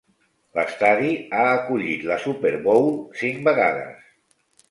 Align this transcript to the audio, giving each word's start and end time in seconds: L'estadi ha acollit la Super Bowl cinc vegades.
L'estadi 0.59 1.11
ha 1.39 1.43
acollit 1.49 2.07
la 2.11 2.17
Super 2.25 2.53
Bowl 2.65 2.89
cinc 3.21 3.47
vegades. 3.49 4.11